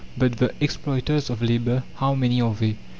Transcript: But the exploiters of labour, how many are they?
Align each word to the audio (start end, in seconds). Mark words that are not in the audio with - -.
But 0.17 0.37
the 0.39 0.51
exploiters 0.59 1.29
of 1.29 1.43
labour, 1.43 1.83
how 1.97 2.15
many 2.15 2.41
are 2.41 2.55
they? 2.55 2.75